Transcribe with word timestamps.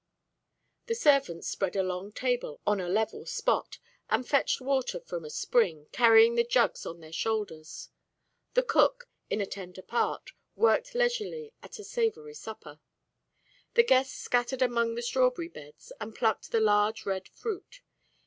The 0.87 0.95
servants 0.95 1.47
spread 1.47 1.75
a 1.75 1.83
long 1.83 2.11
table 2.11 2.59
on 2.65 2.79
a 2.81 2.89
level 2.89 3.27
spot, 3.27 3.77
and 4.09 4.27
fetched 4.27 4.59
water 4.59 4.99
from 4.99 5.23
a 5.23 5.29
spring, 5.29 5.89
carrying 5.91 6.33
the 6.33 6.43
jugs 6.43 6.87
on 6.87 7.01
their 7.01 7.11
shoulders. 7.11 7.89
The 8.55 8.63
cook, 8.63 9.11
in 9.29 9.41
a 9.41 9.45
tent 9.45 9.77
apart, 9.77 10.31
worked 10.55 10.95
leisurely 10.95 11.53
at 11.61 11.77
a 11.77 11.83
savory 11.83 12.33
supper. 12.33 12.79
The 13.75 13.83
guests 13.83 14.17
scattered 14.17 14.63
among 14.63 14.95
the 14.95 15.03
strawberry 15.03 15.49
beds, 15.49 15.91
and 16.01 16.15
plucked 16.15 16.49
the 16.51 16.61
large 16.61 17.05
red 17.05 17.27
fruit. 17.27 17.81